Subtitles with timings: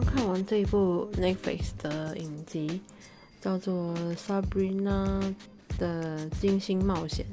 [0.00, 2.80] 看完这一部 Netflix 的影集，
[3.40, 5.34] 叫做《Sabrina
[5.78, 7.26] 的精心冒险》，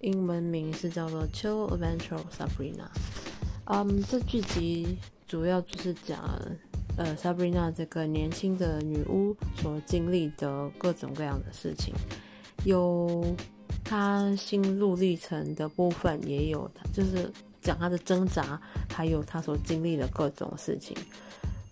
[0.00, 2.84] 英文名是叫做《Chill Adventure Sabrina》。
[3.66, 4.96] 嗯，这剧集
[5.26, 6.18] 主要就是讲
[6.96, 11.94] 呃 Sabrina 这个年轻的女巫所经历的各种各样的事情，
[12.64, 13.24] 有
[13.84, 20.96] 她心路历程的部分，也有她就是讲她的挣扎，还有她所经历的各种事情。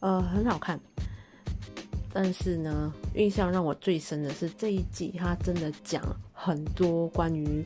[0.01, 0.81] 呃，很好看，
[2.11, 7.63] 但是呢，印象让我最深的是这一季，它真的讲很多关于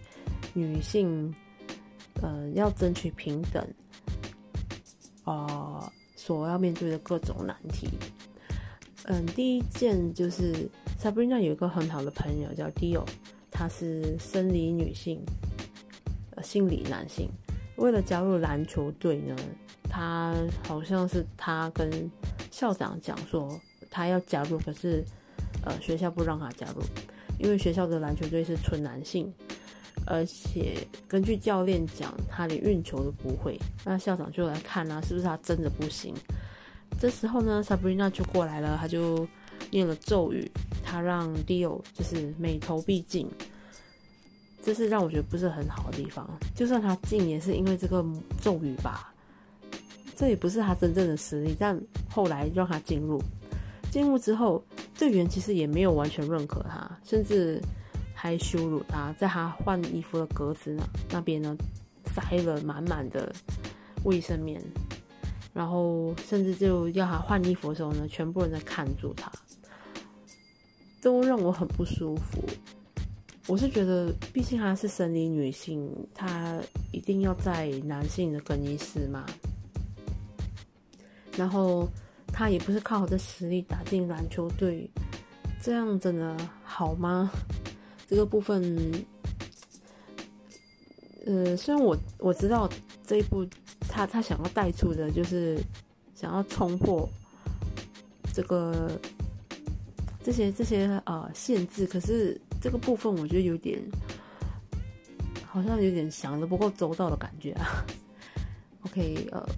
[0.53, 1.33] 女性，
[2.21, 3.65] 呃，要争取平等，
[5.23, 7.89] 啊，所要面对的各种难题。
[9.05, 10.69] 嗯，第一件就是
[11.01, 13.05] Sabrina 有一个很好的朋友叫 Dio，
[13.49, 15.25] 她是生理女性，
[16.43, 17.31] 心理男性，
[17.77, 19.37] 为了加入篮球队呢。
[19.97, 20.35] 他
[20.67, 21.89] 好像是他跟
[22.55, 23.61] 校长讲说
[23.91, 25.05] 他要加入，可是
[25.65, 26.81] 呃学校不让他加入，
[27.37, 29.35] 因为学校的篮球队是纯男性，
[30.07, 33.59] 而且根据教练讲他连运球都不会。
[33.85, 36.15] 那校长就来看啊，是不是他真的不行？
[37.01, 39.27] 这时候呢，Sabrina 就过来了，他就
[39.73, 40.49] 念了咒语，
[40.85, 43.29] 他让 Dio 就是美头必进，
[44.63, 46.25] 这是让我觉得不是很好的地方。
[46.55, 48.05] 就算他进，也是因为这个
[48.41, 49.11] 咒语吧。
[50.17, 53.21] 这也不是他真正的实力，但后来让他进入，
[53.91, 54.65] 进入之后，
[54.99, 57.61] 队员其实也没有完全认可他，甚至
[58.15, 61.57] 还羞辱他，在他换衣服的格子呢那边呢，
[62.07, 63.35] 塞了满满的
[64.05, 64.61] 卫生棉，
[65.53, 69.31] 然后甚至就要他换衣服的时候呢，全部人在看住他，
[71.03, 72.43] 都让我很不舒服。
[73.47, 76.59] 我是觉得，毕竟她是生理女性，她
[76.93, 79.27] 一定要在男性的更衣室嘛？
[81.37, 81.89] 然后
[82.29, 84.89] 他也不是靠着实力打进篮球队，
[85.63, 87.31] 这样真的好吗？
[88.07, 88.63] 这个部分，
[91.27, 92.69] 呃，虽然我我知道
[93.07, 93.47] 这一部
[93.89, 95.59] 他他想要带出的就是
[96.15, 97.09] 想要冲破
[98.33, 99.01] 这个
[100.23, 103.81] 这些这些呃限制，可是这个部分我觉得有点
[105.47, 107.85] 好像有点想的不够周到的感觉啊。
[108.87, 109.49] OK，呃。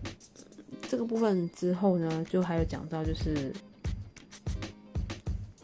[0.89, 3.53] 这个部分之后呢，就还有讲到，就是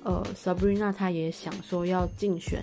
[0.02, 2.62] 呃，Sabrina 她也想说要竞选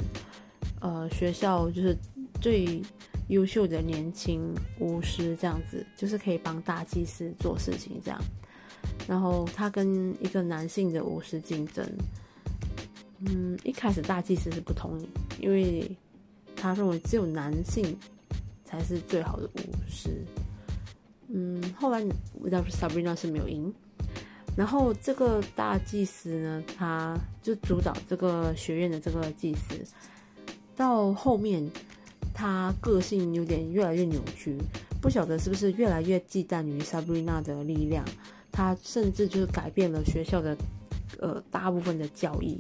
[0.82, 1.98] 呃学校就是
[2.42, 2.82] 最
[3.30, 8.20] 优秀的年轻巫师这样子，就是可以帮大祭司做事情这样。
[9.08, 11.86] 然后他跟一个男性的巫师竞争，
[13.20, 15.10] 嗯，一开始大祭司是不同意，
[15.40, 15.90] 因为
[16.56, 17.98] 他认为只有男性
[18.66, 20.24] 才是最好的巫师。
[21.32, 22.04] 嗯，后来
[22.70, 23.72] Sabrina 是没有赢，
[24.58, 29.86] 然后这个大祭司呢，他就主导这个学院的这个祭司，
[30.76, 31.70] 到后面
[32.34, 34.58] 他个性有点越来越扭曲，
[35.00, 38.04] 不晓得是不是越来越忌惮于 Sabrina 的力量，
[38.52, 40.58] 他甚至就是改变了学校的
[41.20, 42.60] 呃大部分的教义，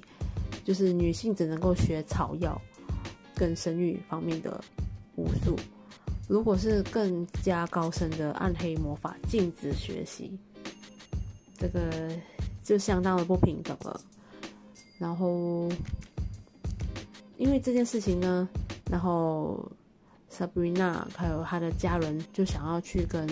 [0.63, 2.61] 就是女性只能够学草药
[3.33, 4.63] 跟生育方面的
[5.15, 5.55] 巫术。
[6.29, 10.37] 如果是更加高深的暗黑魔法，禁止学习，
[11.57, 11.89] 这个
[12.63, 13.99] 就相当的不平等了。
[14.99, 15.67] 然后，
[17.35, 18.47] 因为这件事情呢，
[18.91, 19.69] 然后
[20.31, 23.27] Sabrina 还有他的家人就想要去跟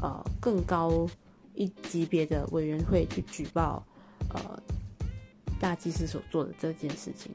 [0.00, 1.06] 呃更高
[1.52, 3.84] 一级别的委员会去举报
[4.30, 4.58] 呃
[5.60, 7.30] 大祭司所做的这件事情，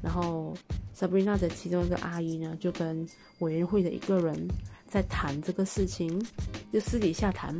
[0.00, 0.54] 然后。
[0.98, 3.06] Sabrina 的其中一个阿姨呢，就跟
[3.38, 4.48] 委员会的一个人
[4.88, 6.20] 在谈这个事情，
[6.72, 7.54] 就私底下谈。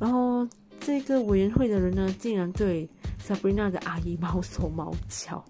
[0.00, 0.48] 然后
[0.80, 2.88] 这个委员会的人呢，竟然对
[3.22, 5.44] Sabrina 的阿姨毛手毛脚，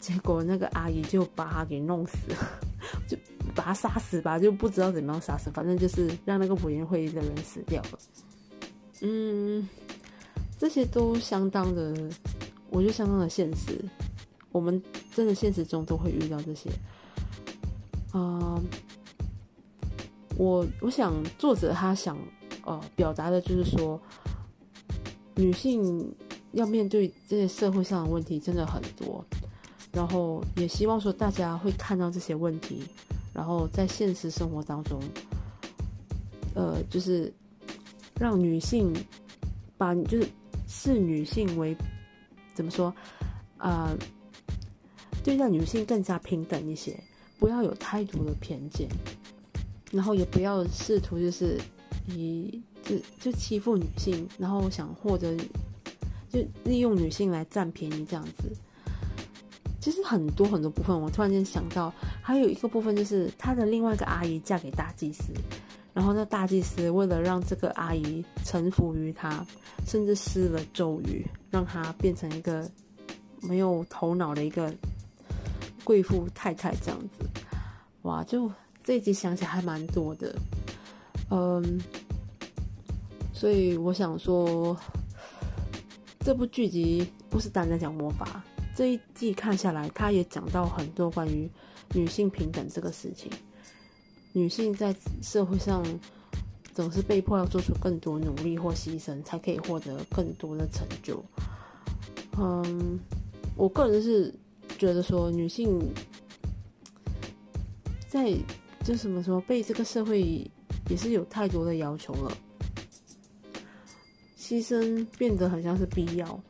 [0.00, 2.36] 结果那个阿姨就把他给弄死了，
[3.08, 3.16] 就
[3.56, 7.98] 把他杀死吧，就不知道怎么样杀死，反正就是让那个委员会的人死掉了。
[9.00, 9.68] 嗯，
[10.56, 11.92] 这些都相当的，
[12.70, 13.84] 我觉得相当的现实。
[14.52, 14.80] 我们
[15.14, 16.70] 真的现实中都会遇到这些，
[18.12, 18.60] 啊，
[20.36, 22.18] 我我想作者他想
[22.64, 24.00] 呃表达的就是说，
[25.36, 26.10] 女性
[26.52, 29.22] 要面对这些社会上的问题真的很多，
[29.92, 32.82] 然后也希望说大家会看到这些问题，
[33.34, 34.98] 然后在现实生活当中，
[36.54, 37.30] 呃，就是
[38.18, 38.94] 让女性
[39.76, 40.26] 把就是
[40.66, 41.76] 视女性为
[42.54, 42.94] 怎么说
[43.58, 43.94] 啊？
[45.22, 46.98] 对待女性更加平等一些，
[47.38, 48.88] 不要有太多的偏见，
[49.90, 51.60] 然后也不要试图就是
[52.06, 55.36] 以就就欺负女性，然后想获得
[56.28, 58.50] 就利用女性来占便宜这样子。
[59.80, 61.92] 其实很多很多部分，我突然间想到，
[62.22, 65.32] 还有一个部分就是他的另外一个阿姨嫁给大祭司，
[65.92, 69.44] 然后那大祭司为了让这个阿姨臣服于他，
[69.84, 72.70] 甚至施了咒语，让她变成一个
[73.40, 74.72] 没有头脑的一个
[75.84, 77.24] 贵妇太太这样子。
[78.02, 78.50] 哇，就
[78.82, 80.34] 这一集想起来还蛮多的，
[81.30, 81.80] 嗯，
[83.32, 84.76] 所以我想说，
[86.20, 88.42] 这部剧集不是单单讲魔法。
[88.74, 91.48] 这一季看下来，他也讲到很多关于
[91.94, 93.30] 女性平等这个事情。
[94.32, 95.84] 女性在社会上
[96.74, 101.22] 总是被迫要做出更多努力或牺牲，才可以获得更多的成就。
[102.38, 102.98] 嗯，
[103.54, 104.34] 我个人是
[104.82, 105.78] 觉得说，女性
[108.08, 108.36] 在
[108.82, 110.44] 就什么什么被这个社会
[110.90, 112.36] 也是有太多的要求了，
[114.36, 116.42] 牺牲变得很像是必要。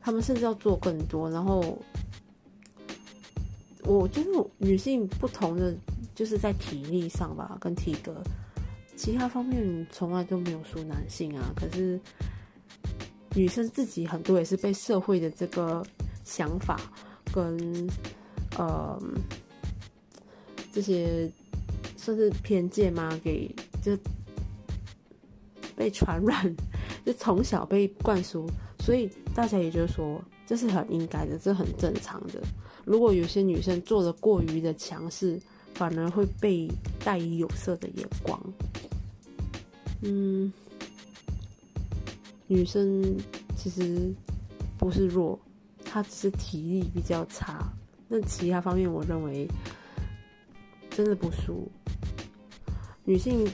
[0.00, 1.78] 他们甚至要做更多，然后
[3.82, 5.76] 我觉得女性不同的
[6.14, 8.22] 就是在体力上吧，跟体格，
[8.96, 11.52] 其他方面从来都没有输男性啊。
[11.54, 12.00] 可是
[13.34, 15.86] 女生自己很多也是被社会的这个
[16.24, 16.80] 想法
[17.34, 17.88] 跟
[18.56, 19.02] 呃
[20.72, 21.28] 这些
[21.96, 23.18] 算是偏见吗？
[23.24, 23.52] 给
[23.82, 23.98] 就
[25.74, 26.54] 被传染，
[27.04, 28.48] 就从小被灌输。
[28.78, 32.40] 所以大家也就说，这是很应该的，这很正常的。
[32.84, 35.40] 如果有些女生做的过于的强势，
[35.72, 36.70] 反而会被
[37.02, 38.40] 带以有色的眼光。
[40.02, 40.52] 嗯，
[42.46, 43.16] 女生
[43.56, 44.12] 其实
[44.76, 45.40] 不是弱，
[45.94, 47.72] 他只是体力比较差。
[48.08, 49.46] 那其他方面，我认为
[50.90, 51.70] 真的不输。
[53.04, 53.48] 女性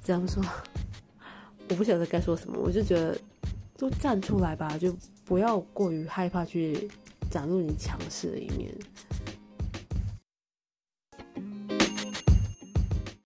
[0.00, 0.40] 怎样说。
[1.68, 3.20] 我不晓得该说什么，我就觉得，
[3.76, 6.88] 都站出来吧，就不要过于害怕去
[7.28, 8.72] 展露你强势的一面。